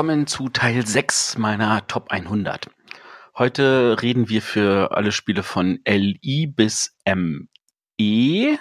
[0.00, 2.70] willkommen zu Teil 6 meiner Top 100.
[3.36, 8.58] Heute reden wir für alle Spiele von LI bis ME,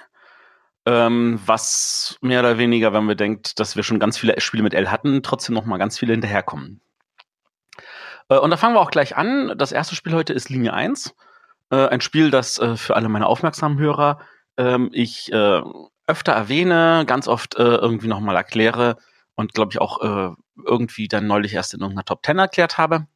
[0.85, 4.73] ähm, was mehr oder weniger, wenn man denkt, dass wir schon ganz viele Spiele mit
[4.73, 6.81] L hatten, trotzdem noch mal ganz viele hinterherkommen.
[8.27, 9.57] Äh, und da fangen wir auch gleich an.
[9.57, 11.15] Das erste Spiel heute ist Linie 1.
[11.69, 14.19] Äh, ein Spiel, das äh, für alle meine aufmerksamen Hörer
[14.57, 15.61] ähm, ich äh,
[16.05, 18.97] öfter erwähne, ganz oft äh, irgendwie noch mal erkläre
[19.39, 20.35] und glaube ich auch äh,
[20.65, 23.07] irgendwie dann neulich erst in irgendeiner Top 10 erklärt habe.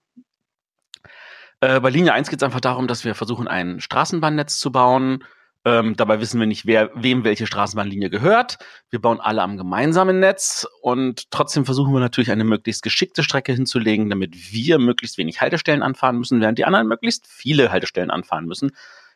[1.60, 5.26] Äh, bei Linie 1 geht es einfach darum, dass wir versuchen, ein Straßenbahnnetz zu bauen.
[5.66, 8.58] Ähm, dabei wissen wir nicht, wer, wem welche Straßenbahnlinie gehört.
[8.90, 13.52] Wir bauen alle am gemeinsamen Netz und trotzdem versuchen wir natürlich eine möglichst geschickte Strecke
[13.52, 18.46] hinzulegen, damit wir möglichst wenig Haltestellen anfahren müssen, während die anderen möglichst viele Haltestellen anfahren
[18.46, 18.72] müssen,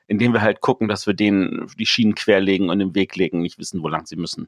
[0.08, 3.60] indem wir halt gucken, dass wir denen die Schienen querlegen und im Weg legen, nicht
[3.60, 4.48] wissen, wo lang sie müssen.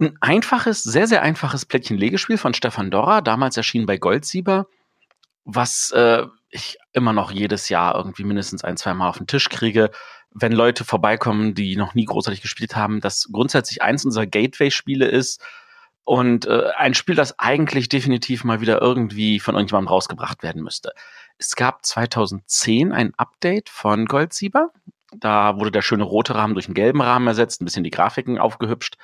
[0.00, 4.66] Ein einfaches, sehr, sehr einfaches Plättchen-Legespiel von Stefan Dorra, damals erschienen bei Goldsieber,
[5.44, 9.50] was äh, ich immer noch jedes Jahr irgendwie mindestens ein, zwei Mal auf den Tisch
[9.50, 9.90] kriege,
[10.32, 15.42] wenn Leute vorbeikommen, die noch nie großartig gespielt haben, das grundsätzlich eins unserer Gateway-Spiele ist
[16.04, 20.92] und äh, ein Spiel, das eigentlich definitiv mal wieder irgendwie von irgendjemandem rausgebracht werden müsste.
[21.36, 24.70] Es gab 2010 ein Update von Goldsieber.
[25.14, 28.38] Da wurde der schöne rote Rahmen durch einen gelben Rahmen ersetzt, ein bisschen die Grafiken
[28.38, 28.96] aufgehübscht.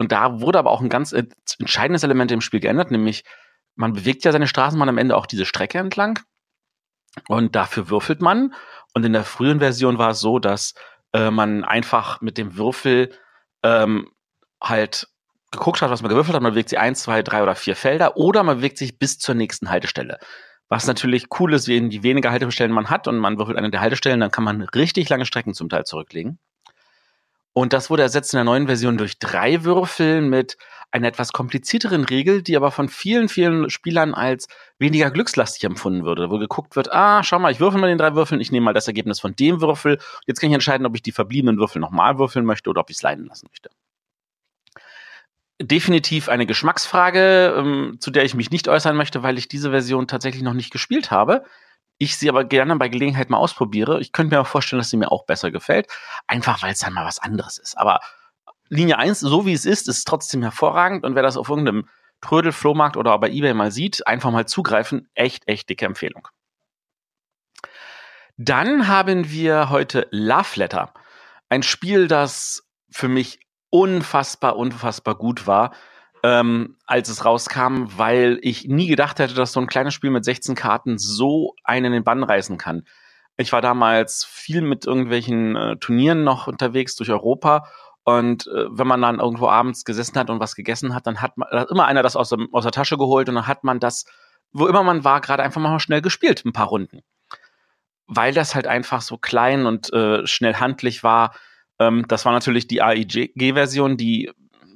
[0.00, 3.22] Und da wurde aber auch ein ganz entscheidendes Element im Spiel geändert, nämlich
[3.74, 6.18] man bewegt ja seine Straßenbahn am Ende auch diese Strecke entlang.
[7.28, 8.54] Und dafür würfelt man.
[8.94, 10.72] Und in der frühen Version war es so, dass
[11.12, 13.12] äh, man einfach mit dem Würfel
[13.62, 14.10] ähm,
[14.62, 15.06] halt
[15.50, 16.42] geguckt hat, was man gewürfelt hat.
[16.42, 19.34] Man bewegt sich eins, zwei, drei oder vier Felder oder man bewegt sich bis zur
[19.34, 20.18] nächsten Haltestelle.
[20.70, 24.20] Was natürlich cool ist, je weniger Haltestellen man hat und man würfelt eine der Haltestellen,
[24.20, 26.38] dann kann man richtig lange Strecken zum Teil zurücklegen.
[27.52, 30.56] Und das wurde ersetzt in der neuen Version durch drei Würfel mit
[30.92, 36.30] einer etwas komplizierteren Regel, die aber von vielen, vielen Spielern als weniger glückslastig empfunden würde,
[36.30, 38.74] wo geguckt wird, ah, schau mal, ich würfel mal den drei Würfeln, ich nehme mal
[38.74, 39.98] das Ergebnis von dem Würfel.
[40.26, 42.96] Jetzt kann ich entscheiden, ob ich die verbliebenen Würfel nochmal würfeln möchte oder ob ich
[42.96, 43.70] es leiden lassen möchte.
[45.60, 50.08] Definitiv eine Geschmacksfrage, ähm, zu der ich mich nicht äußern möchte, weil ich diese Version
[50.08, 51.44] tatsächlich noch nicht gespielt habe
[52.00, 54.00] ich sie aber gerne bei Gelegenheit mal ausprobiere.
[54.00, 55.86] Ich könnte mir auch vorstellen, dass sie mir auch besser gefällt.
[56.26, 57.76] Einfach weil es dann mal was anderes ist.
[57.76, 58.00] Aber
[58.70, 61.04] Linie 1, so wie es ist, ist trotzdem hervorragend.
[61.04, 61.88] Und wer das auf irgendeinem
[62.22, 65.10] Trödel, Flohmarkt oder bei Ebay mal sieht, einfach mal zugreifen.
[65.14, 66.26] Echt, echt dicke Empfehlung.
[68.38, 70.94] Dann haben wir heute Love Letter.
[71.50, 75.74] Ein Spiel, das für mich unfassbar, unfassbar gut war
[76.22, 80.24] ähm, als es rauskam, weil ich nie gedacht hätte, dass so ein kleines Spiel mit
[80.24, 82.84] 16 Karten so einen in den Bann reißen kann.
[83.36, 87.66] Ich war damals viel mit irgendwelchen äh, Turnieren noch unterwegs durch Europa
[88.04, 91.36] und äh, wenn man dann irgendwo abends gesessen hat und was gegessen hat, dann hat,
[91.36, 93.80] man, hat immer einer das aus, dem, aus der Tasche geholt und dann hat man
[93.80, 94.04] das,
[94.52, 97.00] wo immer man war, gerade einfach mal schnell gespielt, ein paar Runden.
[98.06, 101.34] Weil das halt einfach so klein und äh, schnell handlich war.
[101.78, 104.30] Ähm, das war natürlich die AIG-Version, die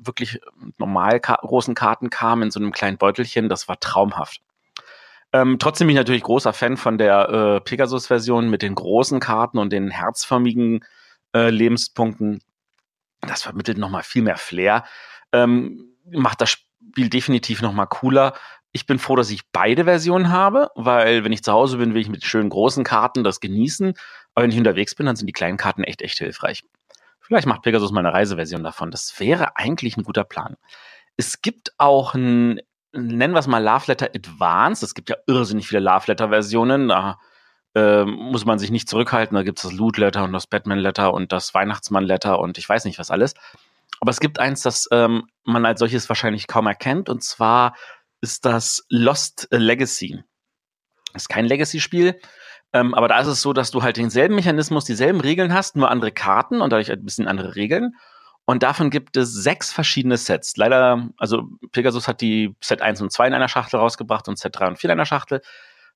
[0.06, 0.40] wirklich
[0.78, 3.48] normal ka großen Karten kamen in so einem kleinen Beutelchen.
[3.48, 4.40] Das war traumhaft.
[5.32, 9.58] Ähm, trotzdem bin ich natürlich großer Fan von der äh, Pegasus-Version mit den großen Karten
[9.58, 10.84] und den herzförmigen
[11.34, 12.40] äh, Lebenspunkten.
[13.20, 14.84] Das vermittelt nochmal viel mehr Flair.
[15.32, 18.34] Ähm, macht das Spiel definitiv nochmal cooler.
[18.70, 22.02] Ich bin froh, dass ich beide Versionen habe, weil wenn ich zu Hause bin, will
[22.02, 23.94] ich mit schönen großen Karten das genießen.
[24.34, 26.62] Aber wenn ich unterwegs bin, dann sind die kleinen Karten echt, echt hilfreich.
[27.26, 28.90] Vielleicht macht Pegasus mal eine Reiseversion davon.
[28.90, 30.56] Das wäre eigentlich ein guter Plan.
[31.16, 32.60] Es gibt auch ein,
[32.92, 34.82] nennen wir es mal Love Letter Advanced.
[34.82, 36.88] Es gibt ja irrsinnig viele Love Letter Versionen.
[36.88, 37.18] Da
[37.74, 39.34] äh, muss man sich nicht zurückhalten.
[39.34, 42.58] Da gibt es das Loot Letter und das Batman Letter und das Weihnachtsmann Letter und
[42.58, 43.34] ich weiß nicht was alles.
[44.00, 47.08] Aber es gibt eins, das ähm, man als solches wahrscheinlich kaum erkennt.
[47.08, 47.74] Und zwar
[48.20, 50.22] ist das Lost Legacy.
[51.14, 52.20] Das ist kein Legacy-Spiel,
[52.74, 55.92] ähm, aber da ist es so, dass du halt denselben Mechanismus, dieselben Regeln hast, nur
[55.92, 57.94] andere Karten und dadurch ein bisschen andere Regeln.
[58.46, 60.56] Und davon gibt es sechs verschiedene Sets.
[60.56, 64.58] Leider, also Pegasus hat die Set 1 und 2 in einer Schachtel rausgebracht und Set
[64.58, 65.40] 3 und 4 in einer Schachtel.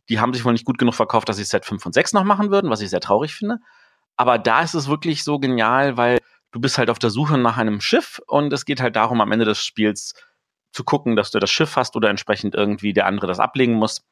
[0.08, 2.22] Die haben sich wohl nicht gut genug verkauft, dass sie Set 5 und 6 noch
[2.22, 3.58] machen würden, was ich sehr traurig finde.
[4.16, 6.18] Aber da ist es wirklich so genial, weil
[6.52, 9.32] du bist halt auf der Suche nach einem Schiff und es geht halt darum, am
[9.32, 10.14] Ende des Spiels
[10.70, 14.06] zu gucken, dass du das Schiff hast oder entsprechend irgendwie der andere das ablegen muss.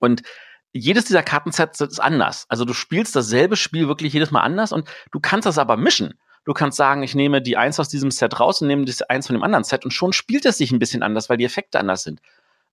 [0.00, 0.22] Und
[0.72, 2.46] jedes dieser Kartensets ist anders.
[2.48, 6.14] Also du spielst dasselbe Spiel wirklich jedes Mal anders und du kannst das aber mischen.
[6.44, 9.26] Du kannst sagen, ich nehme die eins aus diesem Set raus und nehme das eins
[9.26, 11.80] von dem anderen Set und schon spielt es sich ein bisschen anders, weil die Effekte
[11.80, 12.20] anders sind.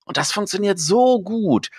[0.06, 1.70] Und das funktioniert so gut.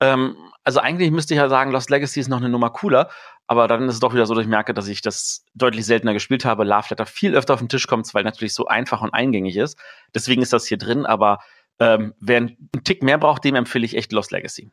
[0.00, 3.10] Ähm, also eigentlich müsste ich ja sagen, Lost Legacy ist noch eine Nummer cooler,
[3.48, 6.12] aber dann ist es doch wieder so, dass ich merke, dass ich das deutlich seltener
[6.14, 6.64] gespielt habe.
[6.64, 9.76] Love Letter viel öfter auf den Tisch kommt, weil natürlich so einfach und eingängig ist.
[10.14, 11.40] Deswegen ist das hier drin, aber
[11.80, 14.70] Ähm, wer einen Tick mehr braucht, dem empfehle ich echt Lost Legacy.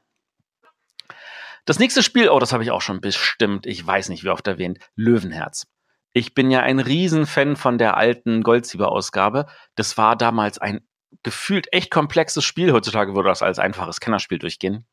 [1.70, 4.48] Das nächste Spiel, oh, das habe ich auch schon bestimmt, ich weiß nicht, wie oft
[4.48, 5.68] erwähnt, Löwenherz.
[6.14, 9.46] Ich bin ja ein Riesenfan von der alten Goldsieber-Ausgabe.
[9.76, 10.82] Das war damals ein
[11.22, 12.74] gefühlt echt komplexes Spiel.
[12.74, 14.88] Heutzutage würde das als einfaches Kennerspiel durchgehen.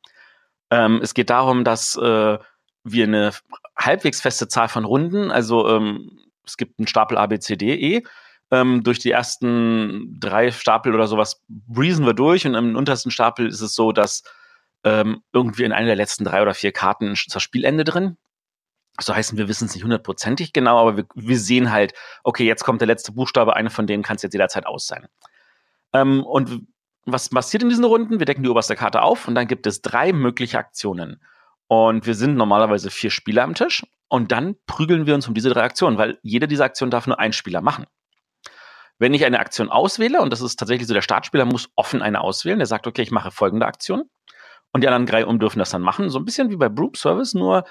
[0.71, 2.39] Ähm, es geht darum, dass äh,
[2.85, 3.33] wir eine
[3.79, 6.11] halbwegs feste Zahl von Runden, also ähm,
[6.45, 8.03] es gibt einen Stapel A, B, C, D, E.
[8.51, 13.47] Ähm, durch die ersten drei Stapel oder sowas breezen wir durch und im untersten Stapel
[13.47, 14.25] ist es so, dass
[14.87, 18.17] ähm, irgendwie in einer der letzten drei oder vier Karten das Spielende drin.
[18.99, 21.93] So heißen, wir wissen es nicht hundertprozentig genau, aber wir, wir sehen halt,
[22.23, 25.09] okay, jetzt kommt der letzte Buchstabe, eine von denen kann es jetzt jederzeit aus sein.
[25.93, 26.63] Ähm, und
[27.05, 28.21] was passiert in diesen Runden?
[28.21, 31.21] Wir decken die oberste Karte auf und dann gibt es drei mögliche Aktionen.
[31.67, 35.51] Und wir sind normalerweise vier Spieler am Tisch und dann prügeln wir uns um diese
[35.51, 37.87] drei Aktionen, weil jede dieser Aktionen darf nur ein Spieler machen.
[38.99, 42.21] Wenn ich eine Aktion auswähle, und das ist tatsächlich so, der Startspieler muss offen eine
[42.21, 44.09] auswählen, der sagt, okay, ich mache folgende Aktion.
[44.77, 46.11] Und die anderen drei um dürfen das dann machen.
[46.11, 47.65] So ein bisschen wie bei Broom Service, nur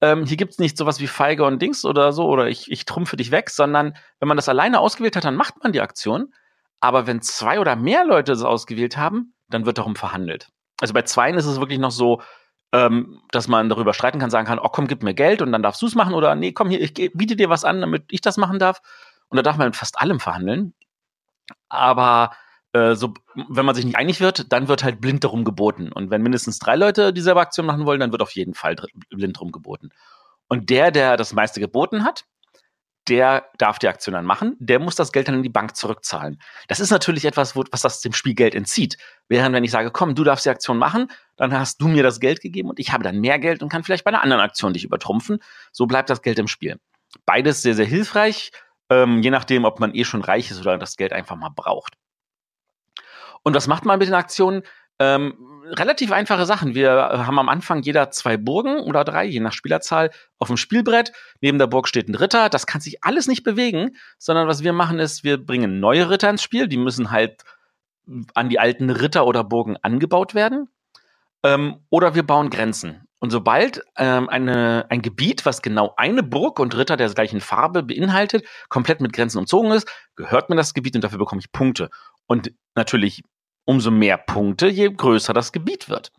[0.00, 2.84] ähm, hier gibt es nicht sowas wie Feige und Dings oder so, oder ich, ich
[2.84, 6.32] trumpfe dich weg, sondern wenn man das alleine ausgewählt hat, dann macht man die Aktion.
[6.78, 10.50] Aber wenn zwei oder mehr Leute das ausgewählt haben, dann wird darum verhandelt.
[10.80, 12.22] Also bei zweien ist es wirklich noch so,
[12.70, 15.64] ähm, dass man darüber streiten kann, sagen kann, oh komm, gib mir Geld und dann
[15.64, 18.20] darfst du es machen oder nee, komm hier, ich biete dir was an, damit ich
[18.20, 18.82] das machen darf.
[19.26, 20.74] Und da darf man mit fast allem verhandeln.
[21.68, 22.30] Aber
[22.72, 25.92] äh, so, wenn man sich nicht einig wird, dann wird halt blind darum geboten.
[25.92, 28.76] Und wenn mindestens drei Leute dieselbe Aktion machen wollen, dann wird auf jeden Fall
[29.10, 29.90] blind darum geboten.
[30.48, 32.24] Und der, der das meiste geboten hat,
[33.08, 36.40] der darf die Aktion dann machen, der muss das Geld dann in die Bank zurückzahlen.
[36.68, 38.96] Das ist natürlich etwas, wo, was das dem Spiel Geld entzieht.
[39.28, 42.20] Während wenn ich sage, komm, du darfst die Aktion machen, dann hast du mir das
[42.20, 44.72] Geld gegeben und ich habe dann mehr Geld und kann vielleicht bei einer anderen Aktion
[44.72, 45.40] dich übertrumpfen.
[45.72, 46.78] So bleibt das Geld im Spiel.
[47.26, 48.52] Beides sehr, sehr hilfreich,
[48.88, 51.96] ähm, je nachdem, ob man eh schon reich ist oder das Geld einfach mal braucht.
[53.42, 54.62] Und was macht man mit den Aktionen?
[54.98, 55.34] Ähm,
[55.66, 56.74] relativ einfache Sachen.
[56.74, 61.12] Wir haben am Anfang jeder zwei Burgen oder drei, je nach Spielerzahl, auf dem Spielbrett.
[61.40, 62.48] Neben der Burg steht ein Ritter.
[62.48, 66.30] Das kann sich alles nicht bewegen, sondern was wir machen ist, wir bringen neue Ritter
[66.30, 66.68] ins Spiel.
[66.68, 67.42] Die müssen halt
[68.34, 70.68] an die alten Ritter oder Burgen angebaut werden.
[71.44, 73.06] Ähm, oder wir bauen Grenzen.
[73.18, 77.84] Und sobald ähm, eine, ein Gebiet, was genau eine Burg und Ritter der gleichen Farbe
[77.84, 81.88] beinhaltet, komplett mit Grenzen umzogen ist, gehört mir das Gebiet und dafür bekomme ich Punkte.
[82.26, 83.22] Und natürlich
[83.64, 86.12] umso mehr Punkte, je größer das Gebiet wird.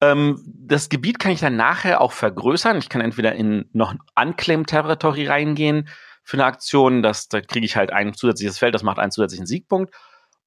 [0.00, 2.78] Ähm, das Gebiet kann ich dann nachher auch vergrößern.
[2.78, 5.88] Ich kann entweder in noch Unclaim Territory reingehen
[6.22, 9.46] für eine Aktion, das, da kriege ich halt ein zusätzliches Feld, das macht einen zusätzlichen
[9.46, 9.94] Siegpunkt.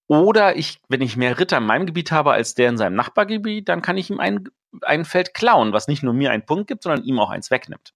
[0.08, 3.70] Oder ich, wenn ich mehr Ritter in meinem Gebiet habe als der in seinem Nachbargebiet,
[3.70, 4.50] dann kann ich ihm ein,
[4.82, 7.94] ein Feld klauen, was nicht nur mir einen Punkt gibt, sondern ihm auch eins wegnimmt.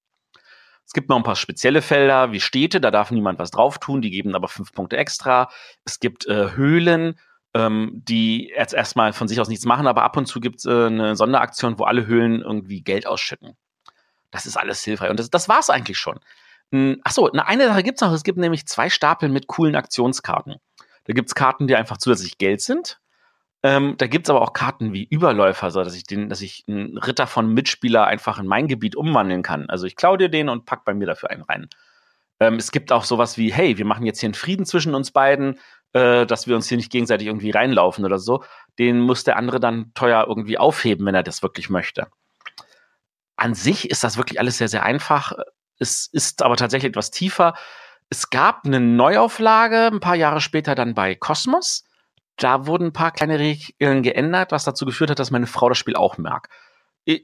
[0.86, 4.02] Es gibt noch ein paar spezielle Felder wie Städte, da darf niemand was drauf tun,
[4.02, 5.50] die geben aber fünf Punkte extra.
[5.84, 7.20] Es gibt äh, Höhlen,
[7.56, 10.66] ähm, die jetzt erstmal von sich aus nichts machen, aber ab und zu gibt es
[10.66, 13.56] äh, eine Sonderaktion, wo alle Höhlen irgendwie Geld ausschütten.
[14.30, 15.10] Das ist alles hilfreich.
[15.10, 16.20] Und das, das war es eigentlich schon.
[16.74, 18.12] Hm, Achso, eine Sache gibt es noch.
[18.12, 20.56] Es gibt nämlich zwei Stapel mit coolen Aktionskarten.
[21.06, 23.00] Da gibt es Karten, die einfach zusätzlich Geld sind.
[23.64, 26.66] Ähm, da gibt es aber auch Karten wie Überläufer, so dass ich den, dass ich
[26.68, 29.70] einen Ritter von Mitspieler einfach in mein Gebiet umwandeln kann.
[29.70, 31.70] Also ich klaue dir den und pack bei mir dafür einen rein.
[32.42, 35.12] Ähm, es gibt auch sowas wie, hey, wir machen jetzt hier einen Frieden zwischen uns
[35.12, 35.58] beiden
[35.94, 38.44] äh, dass wir uns hier nicht gegenseitig irgendwie reinlaufen oder so,
[38.80, 42.08] den muss der andere dann teuer irgendwie aufheben, wenn er das wirklich möchte.
[43.38, 45.34] An sich ist das wirklich alles sehr, sehr einfach.
[45.78, 47.54] Es ist aber tatsächlich etwas tiefer.
[48.10, 51.84] Es gab eine Neuauflage ein paar Jahre später dann bei Cosmos.
[52.38, 55.78] Da wurden ein paar kleine Regeln geändert, was dazu geführt hat, dass meine Frau das
[55.78, 56.50] Spiel auch mag.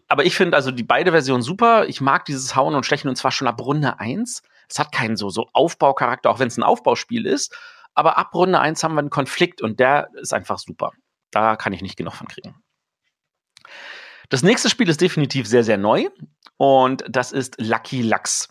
[0.08, 1.88] Aber ich finde also die beide Versionen super.
[1.88, 4.44] Ich mag dieses Hauen und Stechen und zwar schon ab Runde 1.
[4.70, 7.58] Es hat keinen so, so Aufbaucharakter, auch wenn es ein Aufbauspiel ist.
[7.94, 10.92] Aber ab Runde 1 haben wir einen Konflikt und der ist einfach super.
[11.32, 12.56] Da kann ich nicht genug von kriegen.
[14.30, 16.08] Das nächste Spiel ist definitiv sehr, sehr neu
[16.58, 18.48] und das ist Lucky Lux.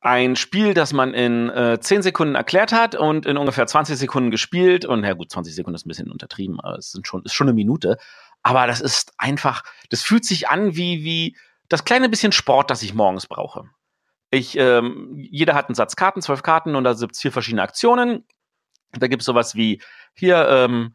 [0.00, 4.30] Ein Spiel, das man in äh, 10 Sekunden erklärt hat und in ungefähr 20 Sekunden
[4.30, 4.84] gespielt.
[4.84, 7.48] Und ja gut, 20 Sekunden ist ein bisschen untertrieben, aber es sind schon, ist schon
[7.48, 7.98] eine Minute.
[8.42, 11.36] Aber das ist einfach, das fühlt sich an wie, wie
[11.68, 13.64] das kleine bisschen Sport, das ich morgens brauche.
[14.30, 17.62] Ich, ähm, jeder hat einen Satz Karten, zwölf Karten und da gibt es vier verschiedene
[17.62, 18.24] Aktionen.
[18.92, 19.82] Da gibt es sowas wie
[20.14, 20.94] hier, ähm,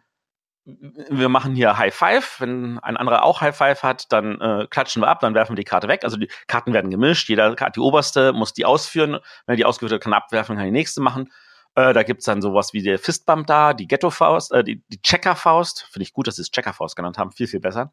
[0.65, 2.39] wir machen hier High Five.
[2.39, 5.61] Wenn ein anderer auch High Five hat, dann äh, klatschen wir ab, dann werfen wir
[5.61, 6.03] die Karte weg.
[6.03, 7.29] Also die Karten werden gemischt.
[7.29, 9.19] Jeder die oberste muss die ausführen.
[9.45, 11.31] Wenn er die ausgeführt hat, kann er abwerfen, kann die nächste machen.
[11.75, 15.87] Äh, da gibt's dann sowas wie der Fistbump da, die Ghetto-Faust, äh, die, die Checker-Faust.
[15.91, 17.31] Finde ich gut, dass sie es Checker-Faust genannt haben.
[17.31, 17.91] Viel, viel besser.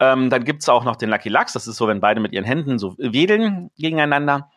[0.00, 1.52] Ähm, dann gibt's auch noch den Lucky Lux.
[1.52, 4.50] Das ist so, wenn beide mit ihren Händen so wedeln gegeneinander.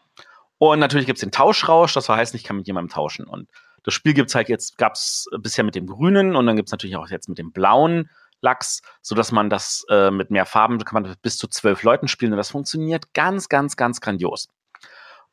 [0.59, 1.93] Und natürlich gibt's den Tauschrausch.
[1.93, 3.25] Das heißt, ich kann mit jemandem tauschen.
[3.25, 3.49] Und
[3.83, 7.09] Das Spiel gibt's halt jetzt, gab's bisher mit dem grünen und dann gibt's natürlich auch
[7.09, 8.09] jetzt mit dem blauen
[8.41, 12.07] Lachs, so dass man das äh, mit mehr Farben kann man bis zu zwölf Leuten
[12.07, 14.47] spielen und das funktioniert ganz, ganz, ganz grandios.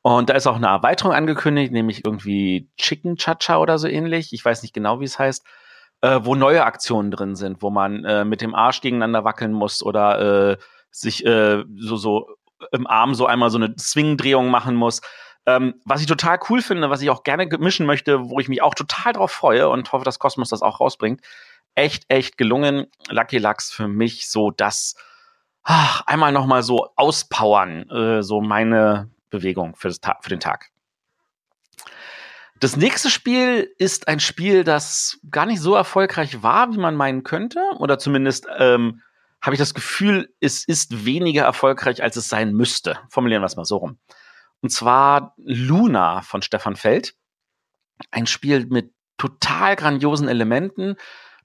[0.02, 4.32] Und da ist auch eine Erweiterung angekündigt, nämlich irgendwie Chicken Chacha oder so ähnlich.
[4.32, 5.44] Ich weiß nicht genau, wie es heißt,
[6.02, 9.82] äh, wo neue Aktionen drin sind, wo man äh, mit dem Arsch gegeneinander wackeln muss
[9.82, 10.56] oder äh,
[10.90, 12.28] sich äh, so, so
[12.72, 15.00] im Arm so einmal so eine Swing-Drehung machen muss.
[15.48, 18.60] Ähm, was ich total cool finde, was ich auch gerne mischen möchte, wo ich mich
[18.60, 21.22] auch total drauf freue und hoffe, dass Cosmos das auch rausbringt.
[21.74, 22.86] Echt, echt gelungen.
[23.08, 24.94] Lucky Lux für mich so das
[25.62, 30.70] ach, einmal nochmal so auspowern, äh, so meine Bewegung für, für den Tag.
[32.60, 37.22] Das nächste Spiel ist ein Spiel, das gar nicht so erfolgreich war, wie man meinen
[37.22, 37.62] könnte.
[37.78, 39.00] Oder zumindest ähm,
[39.40, 42.98] habe ich das Gefühl, es ist weniger erfolgreich, als es sein müsste.
[43.08, 43.98] Formulieren wir es mal so rum.
[44.60, 47.14] Und zwar Luna von Stefan Feld.
[48.10, 50.96] Ein Spiel mit total grandiosen Elementen.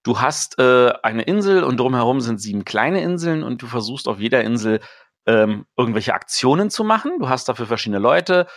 [0.03, 4.19] Du hast äh, eine Insel und drumherum sind sieben kleine Inseln und du versuchst auf
[4.19, 4.79] jeder Insel
[5.25, 7.19] ähm, irgendwelche Aktionen zu machen.
[7.19, 8.47] Du hast dafür verschiedene Leute.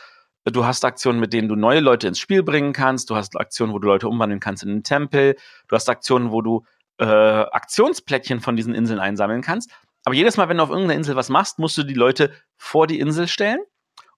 [0.44, 3.10] Du hast Aktionen, mit denen du neue Leute ins Spiel bringen kannst.
[3.10, 5.36] Du hast Aktionen, wo du Leute umwandeln kannst in einen Tempel.
[5.68, 6.64] Du hast Aktionen, wo du
[6.98, 9.70] äh, Aktionsplättchen von diesen Inseln einsammeln kannst.
[10.04, 12.86] Aber jedes Mal, wenn du auf irgendeiner Insel was machst, musst du die Leute vor
[12.86, 13.58] die Insel stellen.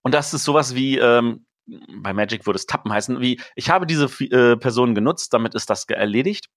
[0.02, 3.86] Und das ist sowas wie, ähm, bei Magic würde es Tappen heißen, wie, ich habe
[3.86, 6.48] diese äh, Person genutzt, damit ist das erledigt.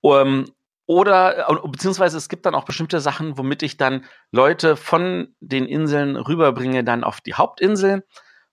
[0.00, 0.46] Um,
[0.86, 5.66] oder, äh, beziehungsweise es gibt dann auch bestimmte Sachen, womit ich dann Leute von den
[5.66, 8.04] Inseln rüberbringe, dann auf die Hauptinsel.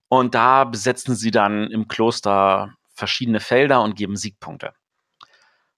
[0.10, 4.74] Und da besetzen sie dann im Kloster verschiedene Felder und geben Siegpunkte.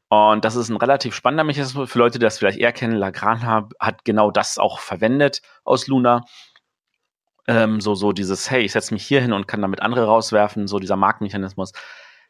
[0.10, 2.98] Und das ist ein relativ spannender Mechanismus für Leute, die das vielleicht eher kennen.
[2.98, 6.26] Lagrana hat genau das auch verwendet aus Luna.
[7.48, 10.68] Ähm, so, so dieses, hey, ich setze mich hier hin und kann damit andere rauswerfen,
[10.68, 11.72] so dieser Marktmechanismus.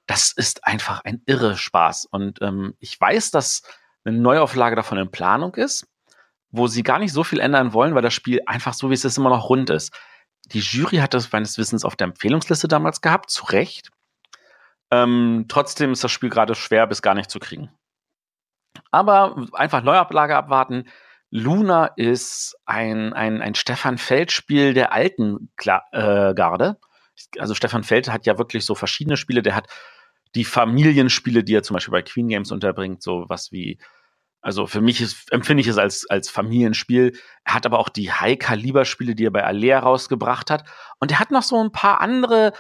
[0.08, 2.06] Das ist einfach ein irre Spaß.
[2.06, 3.62] Und ähm, ich weiß, dass
[4.04, 5.88] eine Neuauflage davon in Planung ist,
[6.50, 9.06] wo sie gar nicht so viel ändern wollen, weil das Spiel einfach so, wie es
[9.06, 9.94] ist, immer noch rund ist.
[10.48, 13.90] Die Jury hat das meines Wissens auf der Empfehlungsliste damals gehabt, zu Recht.
[14.92, 17.70] Ähm, trotzdem ist das Spiel gerade schwer bis gar nicht zu kriegen.
[18.92, 20.90] Aber einfach Neuablage abwarten.
[21.32, 26.78] Luna ist ein, ein, ein Stefan Feld-Spiel der alten Kla äh, Garde.
[27.40, 29.42] Also Stefan Feld hat ja wirklich so verschiedene Spiele.
[29.42, 29.68] Der hat
[30.36, 33.80] die Familienspiele, die er zum Beispiel bei Queen Games unterbringt, so was wie,
[34.42, 37.18] also für mich ist, empfinde ich es als, als Familienspiel.
[37.46, 40.66] Er hat aber auch die High-Kaliber-Spiele, die er bei Alea rausgebracht hat.
[41.00, 42.52] Und er hat noch so ein paar andere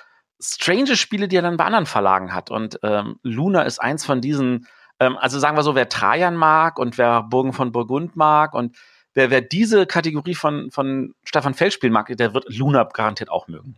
[0.42, 2.50] strange Spiele, die er dann bei anderen Verlagen hat.
[2.52, 4.68] Und ähm, Luna ist eins von diesen,
[5.02, 8.78] ähm, also sagen wir so, wer Trajan mag und wer Burgen von Burgund mag und
[9.16, 13.48] wer, wer diese Kategorie von, von Stefan Feld spielen mag, der wird Luna garantiert auch
[13.48, 13.78] mögen.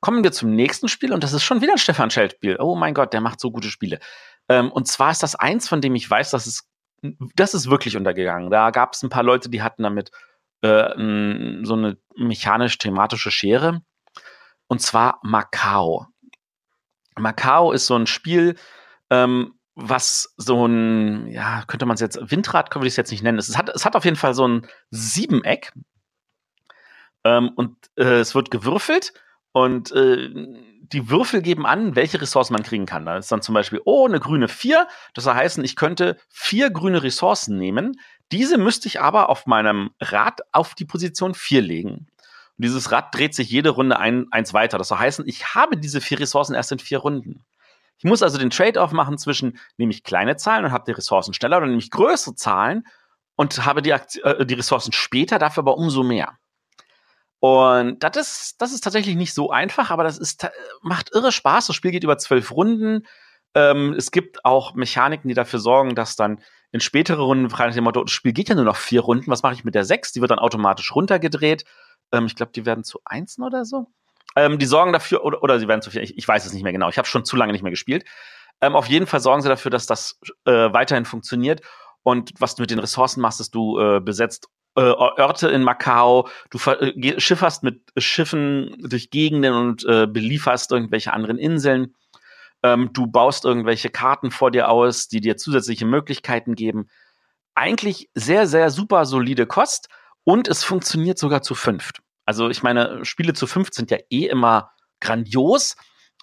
[0.00, 2.56] Kommen wir zum nächsten Spiel und das ist schon wieder ein Stefan Feld-Spiel.
[2.60, 3.98] Oh mein Gott, der macht so gute Spiele.
[4.48, 6.68] Ähm, und zwar ist das eins, von dem ich weiß, dass es,
[7.34, 8.50] das ist wirklich untergegangen.
[8.50, 10.12] Da gab es ein paar Leute, die hatten damit
[10.62, 10.90] äh,
[11.64, 13.82] so eine mechanisch-thematische Schere
[14.68, 16.06] und zwar Macau.
[17.18, 18.56] Macau ist so ein Spiel,
[19.10, 23.22] ähm, was so ein, ja, könnte man es jetzt, Windrad können wir es jetzt nicht
[23.22, 23.38] nennen.
[23.38, 25.72] Es hat, es hat auf jeden Fall so ein Siebeneck.
[27.24, 29.12] Ähm, und äh, es wird gewürfelt
[29.52, 30.28] und äh,
[30.92, 33.06] die Würfel geben an, welche Ressourcen man kriegen kann.
[33.06, 34.86] Da ist dann zum Beispiel, oh, eine grüne 4.
[35.14, 37.98] Das soll heißen, ich könnte vier grüne Ressourcen nehmen.
[38.30, 41.92] Diese müsste ich aber auf meinem Rad auf die Position 4 legen.
[41.92, 44.76] Und dieses Rad dreht sich jede Runde ein, eins weiter.
[44.76, 47.42] Das soll heißen, ich habe diese vier Ressourcen erst in vier Runden.
[48.02, 51.34] Ich muss also den Trade-off machen zwischen, nehme ich kleine Zahlen und habe die Ressourcen
[51.34, 52.84] schneller oder nehme ich größere Zahlen
[53.36, 56.36] und habe die, äh, die Ressourcen später, dafür aber umso mehr.
[57.38, 60.48] Und das ist, das ist tatsächlich nicht so einfach, aber das ist,
[60.80, 61.68] macht irre Spaß.
[61.68, 63.06] Das Spiel geht über zwölf Runden.
[63.54, 66.40] Ähm, es gibt auch Mechaniken, die dafür sorgen, dass dann
[66.72, 69.30] in spätere Runden, frei nach dem Motto, das Spiel geht ja nur noch vier Runden,
[69.30, 70.12] was mache ich mit der sechs?
[70.12, 71.64] Die wird dann automatisch runtergedreht.
[72.10, 73.86] Ähm, ich glaube, die werden zu Einsen oder so.
[74.36, 76.62] Ähm, die sorgen dafür, oder, oder sie werden zu viel, ich, ich weiß es nicht
[76.62, 76.88] mehr genau.
[76.88, 78.04] Ich habe schon zu lange nicht mehr gespielt.
[78.60, 81.62] Ähm, auf jeden Fall sorgen sie dafür, dass das äh, weiterhin funktioniert.
[82.02, 86.28] Und was du mit den Ressourcen machst, ist, du äh, besetzt äh, Orte in Macau,
[86.50, 91.94] du äh, schifferst mit Schiffen durch Gegenden und äh, belieferst irgendwelche anderen Inseln.
[92.62, 96.88] Ähm, du baust irgendwelche Karten vor dir aus, die dir zusätzliche Möglichkeiten geben.
[97.54, 99.88] Eigentlich sehr, sehr super solide Kost
[100.24, 102.00] und es funktioniert sogar zu fünft.
[102.24, 105.76] Also ich meine, Spiele zu fünft sind ja eh immer grandios.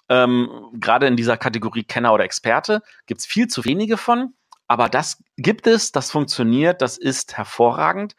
[0.08, 4.34] Ähm, Gerade in dieser Kategorie Kenner oder Experte gibt's viel zu wenige von.
[4.66, 8.14] Aber das gibt es, das funktioniert, das ist hervorragend.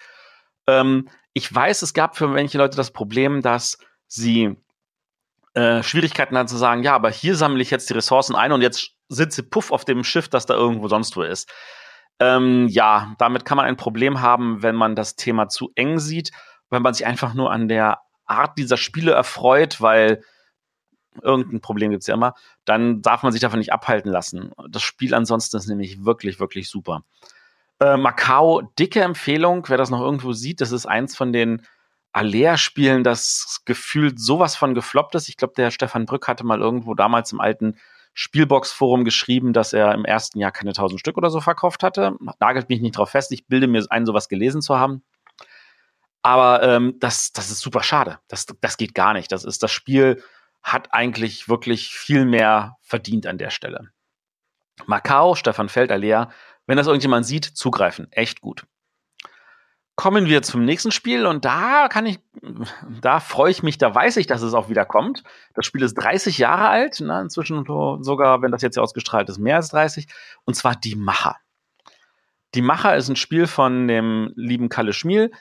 [0.68, 4.58] Ähm, ich weiß, es gab für manche Leute das Problem, dass sie
[5.54, 8.62] äh, Schwierigkeiten hat zu sagen, ja, aber hier sammle ich jetzt die Ressourcen ein und
[8.62, 11.50] jetzt sitze puff auf dem Schiff, das da irgendwo sonst wo ist.
[12.20, 16.32] Ähm, ja, damit kann man ein Problem haben, wenn man das Thema zu eng sieht,
[16.72, 20.24] wenn man sich einfach nur an der Art dieser Spiele erfreut, weil
[21.22, 22.34] irgendein Problem gibt's ja immer,
[22.66, 24.52] dann darf man sich davon nicht abhalten lassen.
[24.70, 27.04] Das Spiel ansonsten ist nämlich wirklich, wirklich super.
[27.80, 31.64] Äh, Macau, dicke Empfehlung, wer das noch irgendwo sieht, das ist eins von den
[32.14, 35.30] Alea-Spielen, das gefühlt sowas von gefloppt ist.
[35.30, 37.78] Ich glaube, der Stefan Brück hatte mal irgendwo damals im alten
[38.14, 42.18] Spielbox-Forum geschrieben, dass er im ersten Jahr keine 1000 Stück oder so verkauft hatte.
[42.40, 43.32] Nagelt mich nicht drauf fest.
[43.32, 45.04] Ich bilde mir ein, sowas gelesen zu haben.
[46.22, 48.20] Aber ähm, das, das ist super schade.
[48.28, 49.32] Das, das geht gar nicht.
[49.32, 50.22] Das ist das Spiel
[50.64, 53.90] hat eigentlich wirklich viel mehr verdient an der Stelle.
[54.86, 56.30] Macau, Stefan Feld, Alea,
[56.68, 58.12] wenn das irgendjemand sieht, zugreifen.
[58.12, 58.66] Echt gut.
[59.96, 62.20] Kommen wir zum nächsten Spiel und da kann ich,
[63.02, 65.24] da freue ich mich, da weiß ich, dass es auch wieder kommt.
[65.54, 69.38] Das Spiel ist 30 Jahre alt, ne, inzwischen sogar, wenn das jetzt hier ausgestrahlt ist,
[69.38, 70.08] mehr als 30.
[70.46, 71.38] Und zwar Die Macher.
[72.56, 75.32] Die Macher ist ein Spiel von dem lieben Kalle Schmiel,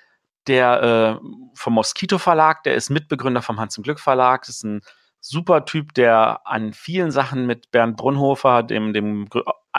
[0.47, 4.64] der äh, vom Mosquito Verlag, der ist Mitbegründer vom Hans im Glück Verlag, das ist
[4.64, 4.80] ein
[5.20, 9.28] super Typ, der an vielen Sachen mit Bernd Brunhofer, dem, dem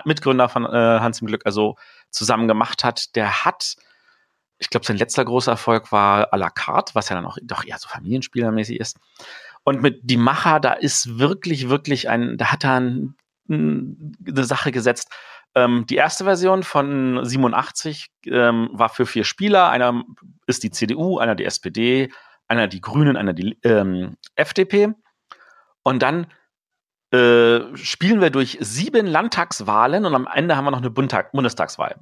[0.06, 1.76] Mitgründer von äh, Hans im Glück, also
[2.12, 3.16] zusammen gemacht hat.
[3.16, 3.76] Der hat
[4.62, 7.66] ich glaube, sein letzter großer Erfolg war à la carte, was ja dann auch doch
[7.66, 8.98] eher so familienspielermäßig ist.
[9.64, 13.16] Und mit Die Macher, da ist wirklich, wirklich ein, da hat er ein,
[13.50, 15.10] eine Sache gesetzt.
[15.56, 19.70] Ähm, die erste Version von 87 ähm, war für vier Spieler.
[19.70, 20.04] Einer
[20.48, 22.12] ist die CDU, einer die SPD,
[22.48, 24.94] einer die Grünen, einer die ähm, FDP.
[25.84, 26.28] Und dann
[27.12, 31.96] äh, spielen wir durch sieben Landtagswahlen und am Ende haben wir noch eine Bundtag Bundestagswahl.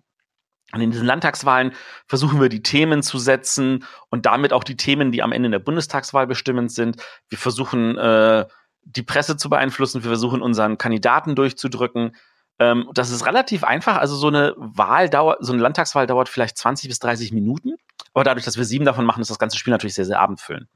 [0.71, 1.73] Und in diesen Landtagswahlen
[2.07, 5.51] versuchen wir die Themen zu setzen und damit auch die Themen, die am Ende in
[5.51, 6.97] der Bundestagswahl bestimmend sind.
[7.27, 8.45] Wir versuchen äh,
[8.83, 12.15] die Presse zu beeinflussen, wir versuchen unseren Kandidaten durchzudrücken.
[12.59, 13.97] Ähm, das ist relativ einfach.
[13.97, 17.75] Also so eine Wahl dauert, so eine Landtagswahl dauert vielleicht 20 bis 30 Minuten.
[18.13, 20.67] Aber dadurch, dass wir sieben davon machen, ist das ganze Spiel natürlich sehr, sehr abendfüllend.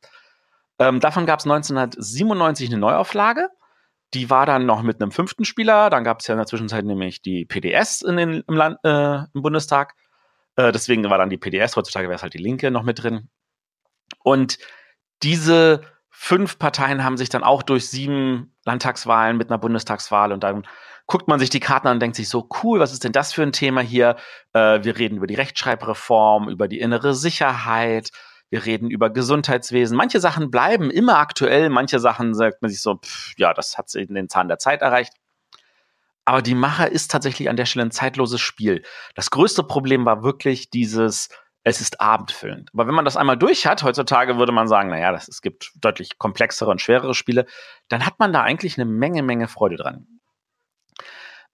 [0.79, 3.49] Ähm, davon gab es 1997 eine Neuauflage.
[4.13, 5.89] Die war dann noch mit einem fünften Spieler.
[5.89, 9.23] Dann gab es ja in der Zwischenzeit nämlich die PDS in den, im, Land, äh,
[9.33, 9.95] im Bundestag.
[10.55, 13.29] Äh, deswegen war dann die PDS, heutzutage wäre es halt die Linke noch mit drin.
[14.23, 14.59] Und
[15.23, 20.65] diese fünf Parteien haben sich dann auch durch sieben Landtagswahlen mit einer Bundestagswahl und dann
[21.05, 23.33] guckt man sich die Karten an und denkt sich so, cool, was ist denn das
[23.33, 24.15] für ein Thema hier?
[24.53, 28.11] Äh, wir reden über die Rechtschreibreform, über die innere Sicherheit,
[28.49, 29.97] wir reden über Gesundheitswesen.
[29.97, 33.93] Manche Sachen bleiben immer aktuell, manche Sachen sagt man sich so, pff, ja, das hat
[33.95, 35.13] in den Zahn der Zeit erreicht.
[36.25, 38.83] Aber die Macher ist tatsächlich an der Stelle ein zeitloses Spiel.
[39.15, 41.29] Das größte Problem war wirklich dieses,
[41.63, 42.69] es ist abendfüllend.
[42.73, 45.71] Aber wenn man das einmal durch hat, heutzutage würde man sagen, naja, das, es gibt
[45.75, 47.45] deutlich komplexere und schwerere Spiele,
[47.89, 50.07] dann hat man da eigentlich eine Menge, Menge Freude dran.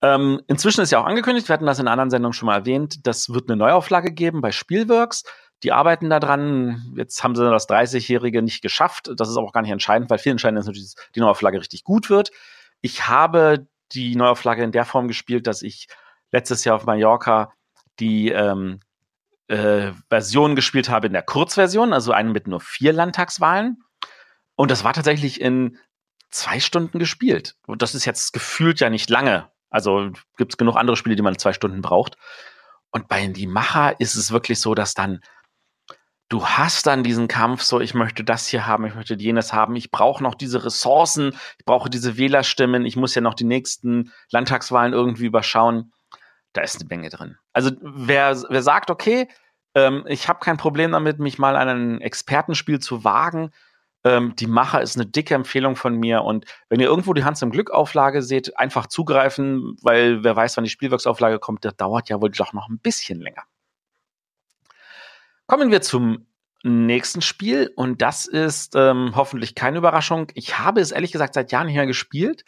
[0.02, 2.56] Ähm, inzwischen ist ja auch angekündigt, wir hatten das in einer anderen Sendung schon mal
[2.56, 5.24] erwähnt, das wird eine Neuauflage geben bei Spielworks.
[5.64, 6.94] Die arbeiten da dran.
[6.96, 9.12] Jetzt haben sie das 30-Jährige nicht geschafft.
[9.18, 11.60] Das ist aber auch gar nicht entscheidend, weil viel entscheidend ist natürlich, dass die Neuauflage
[11.60, 12.32] richtig gut wird.
[12.80, 15.88] Ich habe die Neuauflage in der Form gespielt, dass ich
[16.32, 17.52] letztes Jahr auf Mallorca
[18.00, 18.80] die ähm,
[19.48, 23.84] äh, Version gespielt habe in der Kurzversion, also einen mit nur vier Landtagswahlen.
[24.56, 25.78] Und das war tatsächlich in
[26.30, 27.56] zwei Stunden gespielt.
[27.66, 29.50] Und das ist jetzt gefühlt ja nicht lange.
[29.70, 32.18] Also gibt es genug andere Spiele, die man zwei Stunden braucht.
[32.92, 35.22] Und bei Die Macher ist es wirklich so, dass dann
[36.30, 39.76] du hast dann diesen Kampf, so ich möchte das hier haben, ich möchte jenes haben,
[39.76, 44.14] ich brauche noch diese Ressourcen, ich brauche diese Wählerstimmen, ich muss ja noch die nächsten
[44.32, 45.92] Landtagswahlen irgendwie überschauen.
[46.54, 47.38] Da ist eine Menge drin.
[47.54, 49.28] Also wer, wer sagt, okay,
[49.76, 53.52] ähm, ich habe kein Problem damit, mich mal an ein Expertenspiel zu wagen,
[54.04, 56.24] ähm, die Macher ist eine dicke Empfehlung von mir.
[56.24, 60.58] Und wenn ihr irgendwo die Hans im Glück Auflage seht, einfach zugreifen, weil wer weiß,
[60.58, 63.44] wann die Spielwerksauflage kommt, das dauert ja wohl doch noch ein bisschen länger.
[65.48, 66.28] Kommen wir zum
[66.64, 70.28] nächsten Spiel und das ist ähm, hoffentlich keine Überraschung.
[70.34, 72.44] Ich habe es ehrlich gesagt seit Jahren nicht mehr gespielt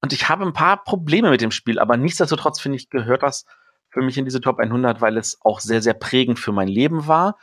[0.00, 3.44] und ich habe ein paar Probleme mit dem Spiel, aber nichtsdestotrotz finde ich, gehört das
[3.90, 7.06] für mich in diese Top 100, weil es auch sehr, sehr prägend für mein Leben
[7.06, 7.36] war.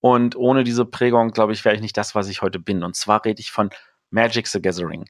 [0.00, 2.82] Und ohne diese Prägung, glaube ich, wäre ich nicht das, was ich heute bin.
[2.82, 3.70] Und zwar rede ich von
[4.10, 5.04] Magic the Gathering,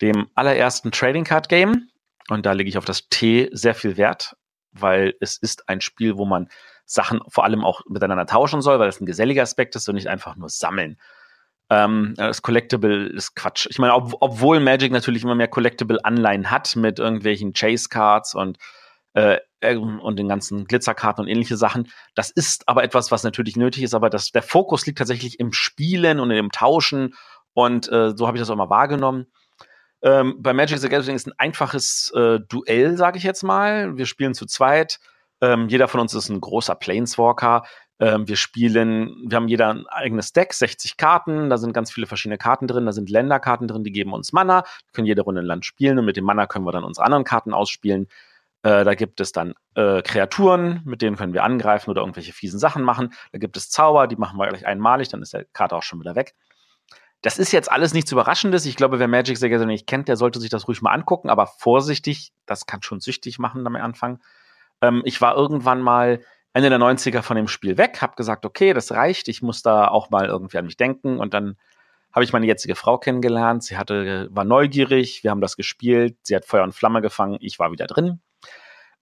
[0.00, 1.88] dem allerersten Trading Card Game.
[2.28, 4.36] Und da lege ich auf das T sehr viel Wert,
[4.72, 6.48] weil es ist ein Spiel, wo man
[6.86, 10.08] Sachen vor allem auch miteinander tauschen soll, weil das ein geselliger Aspekt ist und nicht
[10.08, 10.98] einfach nur sammeln.
[11.70, 13.66] Ähm, das Collectible ist Quatsch.
[13.70, 18.58] Ich meine, ob, obwohl Magic natürlich immer mehr Collectible-Anleihen hat mit irgendwelchen Chase-Cards und,
[19.14, 23.82] äh, und den ganzen Glitzerkarten und ähnliche Sachen, das ist aber etwas, was natürlich nötig
[23.82, 27.14] ist, aber das, der Fokus liegt tatsächlich im Spielen und im Tauschen
[27.52, 29.26] und äh, so habe ich das auch mal wahrgenommen.
[30.02, 33.96] Ähm, bei Magic the Gathering ist ein einfaches äh, Duell, sage ich jetzt mal.
[33.96, 34.98] Wir spielen zu zweit.
[35.40, 37.62] Ähm, jeder von uns ist ein großer Planeswalker.
[38.00, 42.08] Ähm, wir spielen, wir haben jeder ein eigenes Deck, 60 Karten, da sind ganz viele
[42.08, 45.42] verschiedene Karten drin, da sind Länderkarten drin, die geben uns Mana, wir können jede Runde
[45.42, 48.08] ein Land spielen und mit dem Mana können wir dann unsere anderen Karten ausspielen.
[48.64, 52.58] Äh, da gibt es dann äh, Kreaturen, mit denen können wir angreifen oder irgendwelche fiesen
[52.58, 53.12] Sachen machen.
[53.30, 56.00] Da gibt es Zauber, die machen wir gleich einmalig, dann ist der Karte auch schon
[56.00, 56.34] wieder weg.
[57.20, 58.64] Das ist jetzt alles nichts Überraschendes.
[58.64, 61.28] Ich glaube, wer Magic sehr gerne nicht kennt, der sollte sich das ruhig mal angucken,
[61.28, 64.22] aber vorsichtig, das kann schon süchtig machen am Anfang.
[64.80, 66.20] Ähm, ich war irgendwann mal
[66.54, 69.88] Ende der 90er von dem Spiel weg, habe gesagt, okay, das reicht, ich muss da
[69.88, 71.58] auch mal irgendwie an mich denken und dann
[72.14, 73.64] habe ich meine jetzige Frau kennengelernt.
[73.64, 77.58] Sie hatte, war neugierig, wir haben das gespielt, sie hat Feuer und Flamme gefangen, ich
[77.58, 78.20] war wieder drin.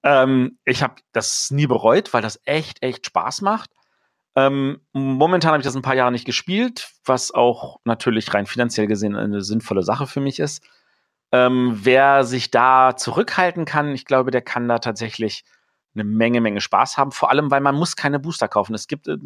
[0.03, 3.71] Ähm, ich habe das nie bereut, weil das echt, echt Spaß macht.
[4.35, 8.87] Ähm, momentan habe ich das ein paar Jahre nicht gespielt, was auch natürlich rein finanziell
[8.87, 10.65] gesehen eine sinnvolle Sache für mich ist.
[11.33, 15.45] Ähm, wer sich da zurückhalten kann, ich glaube, der kann da tatsächlich
[15.95, 17.13] eine Menge, Menge Spaß haben.
[17.13, 18.75] Vor allem, weil man muss keine Booster kaufen.
[18.75, 19.17] Es gibt äh,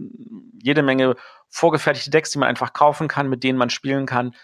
[0.63, 1.15] jede Menge
[1.49, 4.35] vorgefertigte Decks, die man einfach kaufen kann, mit denen man spielen kann.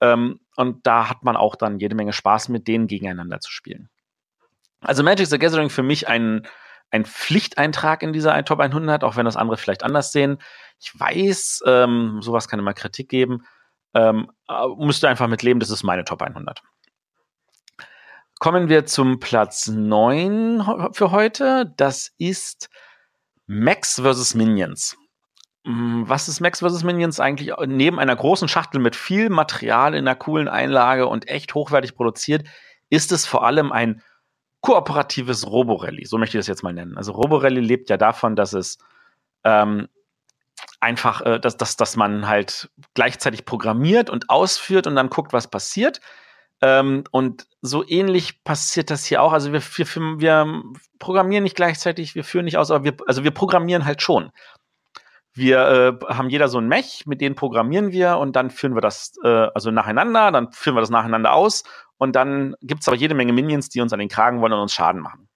[0.00, 3.88] Ähm, und da hat man auch dann jede Menge Spaß, mit denen gegeneinander zu spielen.
[4.82, 6.46] Also Magic the Gathering für mich ein,
[6.90, 10.38] ein Pflichteintrag in dieser Top 100, auch wenn das andere vielleicht anders sehen.
[10.80, 13.46] Ich weiß, ähm, sowas kann immer Kritik geben.
[13.94, 14.30] Ähm,
[14.78, 16.62] müsste einfach mit leben, das ist meine Top 100.
[18.38, 21.72] Kommen wir zum Platz 9 für heute.
[21.76, 22.70] Das ist
[23.46, 24.34] Max vs.
[24.34, 24.96] Minions.
[25.64, 26.82] Mm, was ist Max vs.
[26.82, 27.52] Minions eigentlich?
[27.66, 32.48] Neben einer großen Schachtel mit viel Material in einer coolen Einlage und echt hochwertig produziert,
[32.90, 34.02] ist es vor allem ein
[34.62, 36.96] kooperatives Roborally, so möchte ich das jetzt mal nennen.
[36.96, 38.78] Also Roborally lebt ja davon, dass es
[39.44, 39.88] ähm,
[40.80, 45.48] einfach, äh, dass, dass, dass man halt gleichzeitig programmiert und ausführt und dann guckt, was
[45.48, 46.00] passiert.
[46.62, 49.32] Ähm, und so ähnlich passiert das hier auch.
[49.32, 50.62] Also wir, wir, wir
[51.00, 54.30] programmieren nicht gleichzeitig, wir führen nicht aus, aber wir, also wir programmieren halt schon.
[55.34, 58.82] Wir äh, haben jeder so ein Mech, mit denen programmieren wir und dann führen wir
[58.82, 61.62] das äh, also nacheinander, dann führen wir das nacheinander aus
[61.96, 64.60] und dann gibt es aber jede Menge Minions, die uns an den Kragen wollen und
[64.60, 65.28] uns Schaden machen.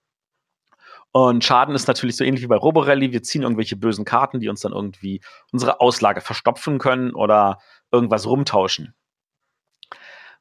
[1.12, 3.10] Und Schaden ist natürlich so ähnlich wie bei Roborally.
[3.10, 7.58] Wir ziehen irgendwelche bösen Karten, die uns dann irgendwie unsere Auslage verstopfen können oder
[7.90, 8.94] irgendwas rumtauschen.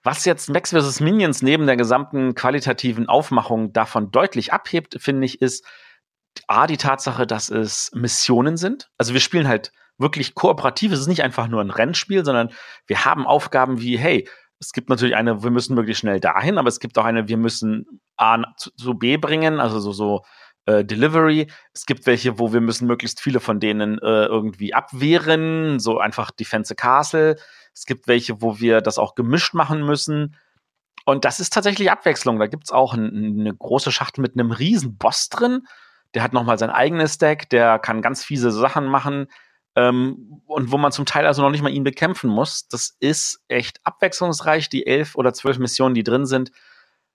[0.04, 1.00] Was jetzt Max vs.
[1.00, 5.66] Minions neben der gesamten qualitativen Aufmachung davon deutlich abhebt, finde ich, ist
[6.48, 8.90] A, die Tatsache, dass es Missionen sind.
[8.98, 10.92] Also wir spielen halt wirklich kooperativ.
[10.92, 12.52] Es ist nicht einfach nur ein Rennspiel, sondern
[12.88, 14.28] wir haben Aufgaben wie, hey,
[14.60, 17.38] es gibt natürlich eine, wir müssen möglichst schnell dahin, aber es gibt auch eine, wir
[17.38, 20.24] müssen A zu, zu B bringen, also so, so
[20.66, 21.48] äh, Delivery.
[21.74, 26.32] Es gibt welche, wo wir müssen möglichst viele von denen äh, irgendwie abwehren, so einfach
[26.32, 27.38] Defense Castle.
[27.74, 30.38] Es gibt welche, wo wir das auch gemischt machen müssen.
[31.06, 32.40] Und das ist tatsächlich Abwechslung.
[32.40, 35.62] Da gibt's auch ein, eine große Schachtel mit einem riesen Boss drin.
[36.16, 39.28] Der hat nochmal sein eigenes Deck, der kann ganz fiese Sachen machen.
[39.76, 42.68] Ähm, und wo man zum Teil also noch nicht mal ihn bekämpfen muss.
[42.70, 44.70] Das ist echt abwechslungsreich.
[44.70, 46.52] Die elf oder zwölf Missionen, die drin sind,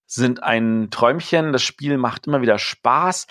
[0.07, 1.53] sind ein Träumchen.
[1.53, 3.27] Das Spiel macht immer wieder Spaß.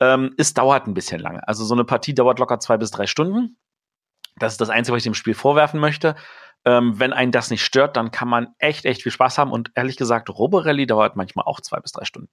[0.00, 1.46] Ähm, es dauert ein bisschen lange.
[1.46, 3.58] Also so eine Partie dauert locker zwei bis drei Stunden.
[4.38, 6.16] Das ist das Einzige, was ich dem Spiel vorwerfen möchte.
[6.64, 9.52] Ähm, wenn einen das nicht stört, dann kann man echt, echt viel Spaß haben.
[9.52, 12.32] Und ehrlich gesagt, Roborally dauert manchmal auch zwei bis drei Stunden.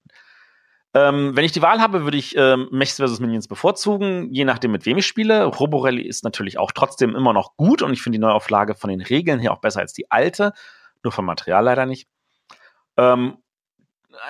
[0.98, 3.20] Ähm, wenn ich die Wahl habe, würde ich ähm, Mechs vs.
[3.20, 5.46] Minions bevorzugen, je nachdem, mit wem ich spiele.
[5.46, 9.02] Roborally ist natürlich auch trotzdem immer noch gut und ich finde die Neuauflage von den
[9.02, 10.54] Regeln her auch besser als die alte.
[11.04, 12.08] Nur vom Material leider nicht.
[12.98, 13.38] Ähm,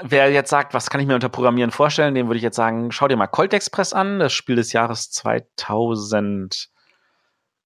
[0.02, 2.92] wer jetzt sagt, was kann ich mir unter Programmieren vorstellen, dem würde ich jetzt sagen,
[2.92, 6.70] schau dir mal Colt Express an, das Spiel des Jahres 2000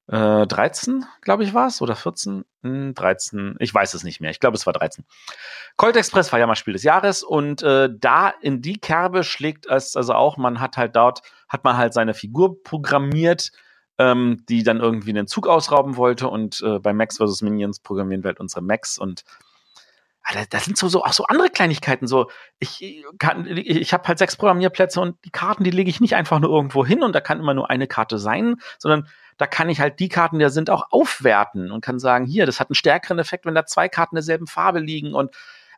[0.07, 2.43] äh, 13, glaube ich, war es, oder 14?
[2.63, 4.31] Hm, 13, ich weiß es nicht mehr.
[4.31, 5.05] Ich glaube, es war 13.
[5.77, 9.67] Colt Express war ja mal Spiel des Jahres und äh, da in die Kerbe schlägt
[9.67, 13.51] es also auch, man hat halt dort, hat man halt seine Figur programmiert,
[13.97, 17.41] ähm, die dann irgendwie einen Zug ausrauben wollte und äh, bei Max vs.
[17.41, 19.23] Minions programmieren wir halt unsere Max und
[20.23, 22.07] ah, das sind so, so auch so andere Kleinigkeiten.
[22.07, 26.15] So, ich kann, ich habe halt sechs Programmierplätze und die Karten, die lege ich nicht
[26.15, 29.07] einfach nur irgendwo hin und da kann immer nur eine Karte sein, sondern
[29.41, 32.45] da kann ich halt die Karten, die da sind, auch aufwerten und kann sagen, hier,
[32.45, 35.35] das hat einen stärkeren Effekt, wenn da zwei Karten derselben Farbe liegen und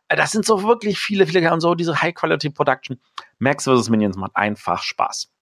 [0.08, 3.00] äh, das sind so wirklich viele, viele und so diese High-Quality-Production.
[3.38, 3.88] Max vs.
[3.88, 5.32] Minions macht einfach Spaß.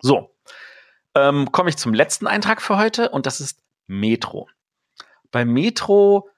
[0.00, 0.34] So,
[1.14, 4.48] ähm, komme ich zum letzten Eintrag für heute und das ist Metro.
[5.30, 6.28] Bei Metro,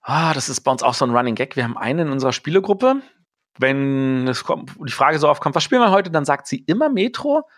[0.00, 1.56] ah, das ist bei uns auch so ein Running Gag.
[1.56, 3.02] Wir haben einen in unserer Spielegruppe.
[3.58, 7.48] Wenn kommt, die Frage so aufkommt, was spielen wir heute, dann sagt sie immer Metro.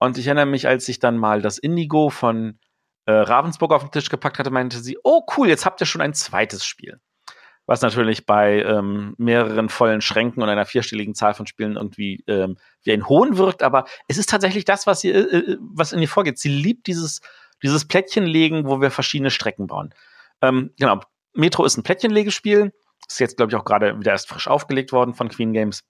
[0.00, 2.58] Und ich erinnere mich, als ich dann mal das Indigo von
[3.06, 6.00] äh, Ravensburg auf den Tisch gepackt hatte, meinte sie, oh cool, jetzt habt ihr schon
[6.00, 7.00] ein zweites Spiel.
[7.66, 12.58] was natürlich bei ähm, mehreren vollen Schränken und einer vierstelligen Zahl von Spielen irgendwie ähm,
[12.82, 13.62] wie ein Hohn wirkt.
[13.62, 16.38] Aber es ist tatsächlich das, was, ihr, äh, äh, was in ihr vorgeht.
[16.40, 17.20] Sie liebt dieses,
[17.62, 19.94] dieses Plättchenlegen, wo wir verschiedene Strecken bauen.
[20.42, 21.00] Ähm, genau,
[21.32, 22.72] Metro ist ein Plättchenlegespiel.
[23.06, 25.84] Ist jetzt, glaube ich, auch gerade wieder erst frisch aufgelegt worden von Queen Games.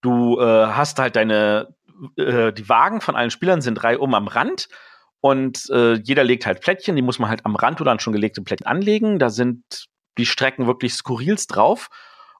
[0.00, 1.74] Du äh, hast halt deine,
[2.16, 4.68] äh, die Wagen von allen Spielern sind drei um am Rand
[5.20, 8.12] und äh, jeder legt halt Plättchen, die muss man halt am Rand oder an schon
[8.12, 9.20] gelegte Plättchen anlegen.
[9.20, 9.86] Da sind
[10.18, 11.88] die Strecken wirklich skurrilst drauf.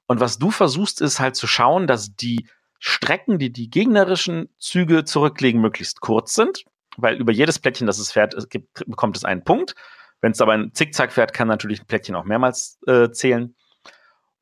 [0.05, 2.47] Und was du versuchst, ist halt zu schauen, dass die
[2.79, 6.65] Strecken, die die gegnerischen Züge zurücklegen, möglichst kurz sind.
[6.97, 9.75] Weil über jedes Plättchen, das es fährt, es gibt, bekommt es einen Punkt.
[10.19, 13.55] Wenn es aber ein Zickzack fährt, kann natürlich ein Plättchen auch mehrmals äh, zählen.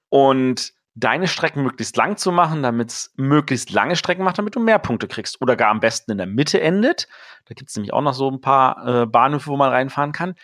[0.09, 4.59] Und deine Strecken möglichst lang zu machen, damit es möglichst lange Strecken macht, damit du
[4.59, 5.41] mehr Punkte kriegst.
[5.41, 7.07] Oder gar am besten in der Mitte endet.
[7.45, 10.35] Da gibt es nämlich auch noch so ein paar äh, Bahnhöfe, wo man reinfahren kann,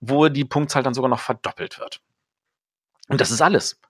[0.00, 2.00] wo die Punktzahl dann sogar noch verdoppelt wird.
[3.08, 3.80] Und das ist alles.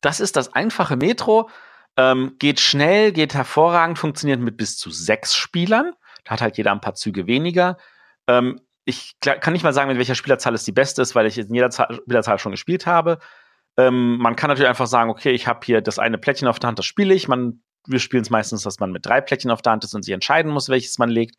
[0.00, 1.48] Das ist das einfache Metro.
[1.96, 5.92] Ähm, geht schnell, geht hervorragend, funktioniert mit bis zu sechs Spielern.
[6.24, 7.78] Da hat halt jeder ein paar Züge weniger.
[8.26, 11.38] Ähm, ich kann nicht mal sagen, mit welcher Spielerzahl es die beste ist, weil ich
[11.38, 13.18] in jeder Zahl, Spielerzahl schon gespielt habe.
[13.76, 16.68] Ähm, man kann natürlich einfach sagen, okay, ich habe hier das eine Plättchen auf der
[16.68, 17.28] Hand, das spiele ich.
[17.28, 20.04] Man, wir spielen es meistens, dass man mit drei Plättchen auf der Hand ist und
[20.04, 21.36] sich entscheiden muss, welches man legt.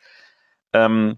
[0.73, 1.17] Ähm,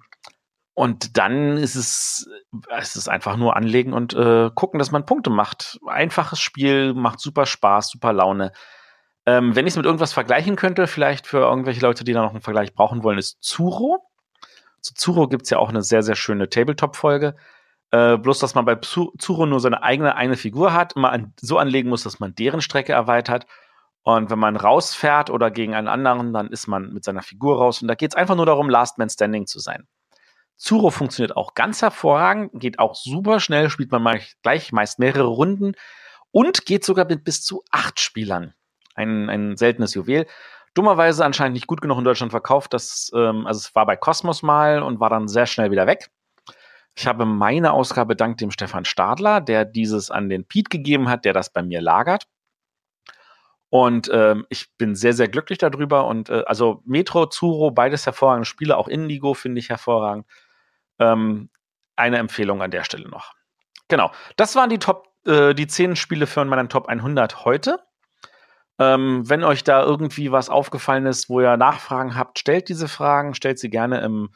[0.74, 2.30] und dann ist es,
[2.70, 5.80] es ist einfach nur anlegen und äh, gucken, dass man Punkte macht.
[5.88, 8.52] Einfaches Spiel, macht super Spaß, super Laune.
[9.26, 12.30] Ähm, wenn ich es mit irgendwas vergleichen könnte, vielleicht für irgendwelche Leute, die da noch
[12.30, 14.08] einen Vergleich brauchen wollen, ist Zuro.
[14.82, 17.36] Zu Zuro gibt es ja auch eine sehr, sehr schöne Tabletop-Folge.
[17.92, 21.58] Äh, bloß, dass man bei Zuro nur seine eigene eine Figur hat, immer an, so
[21.58, 23.46] anlegen muss, dass man deren Strecke erweitert.
[24.04, 27.82] Und wenn man rausfährt oder gegen einen anderen, dann ist man mit seiner Figur raus.
[27.82, 29.88] Und da geht es einfach nur darum, Last Man Standing zu sein.
[30.58, 35.74] Zuro funktioniert auch ganz hervorragend, geht auch super schnell, spielt man gleich meist mehrere Runden
[36.32, 38.54] und geht sogar mit bis zu acht Spielern.
[38.96, 40.26] Ein, ein seltenes Juwel.
[40.74, 42.74] Dummerweise anscheinend nicht gut genug in Deutschland verkauft.
[42.74, 46.10] Das, ähm, also es war bei Cosmos mal und war dann sehr schnell wieder weg.
[46.98, 51.26] Ich habe meine Ausgabe dank dem Stefan Stadler, der dieses an den Pete gegeben hat,
[51.26, 52.28] der das bei mir lagert.
[53.70, 56.08] Und ähm, ich bin sehr, sehr glücklich darüber.
[56.08, 60.26] Und äh, also Metro, Zuro, beides hervorragende Spiele, auch Indigo finde ich hervorragend.
[60.98, 61.52] Ähm,
[61.96, 63.36] eine Empfehlung an der Stelle noch.
[63.90, 67.80] Genau, das waren die Top, äh, die zehn Spiele für meinen Top 100 heute.
[68.80, 73.36] Ähm, wenn euch da irgendwie was aufgefallen ist, wo ihr Nachfragen habt, stellt diese Fragen,
[73.36, 74.30] stellt sie gerne im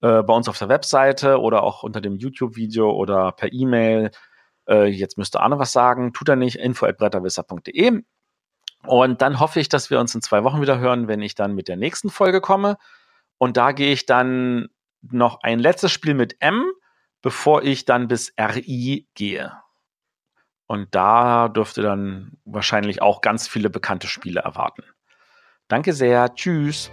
[0.00, 4.10] äh, bei uns auf der Webseite oder auch unter dem YouTube-Video oder per E-Mail.
[4.68, 6.12] Äh, jetzt müsste Arne was sagen.
[6.12, 6.56] Tut er nicht.
[6.56, 8.02] info.bretterwisser.de.
[8.86, 11.54] Und dann hoffe ich, dass wir uns in zwei Wochen wieder hören, wenn ich dann
[11.54, 12.76] mit der nächsten Folge komme.
[13.38, 14.68] Und da gehe ich dann
[15.02, 16.64] noch ein letztes Spiel mit M,
[17.22, 19.52] bevor ich dann bis RI gehe.
[20.66, 24.84] Und da dürfte dann wahrscheinlich auch ganz viele bekannte Spiele erwarten.
[25.66, 26.34] Danke sehr.
[26.34, 26.90] Tschüss.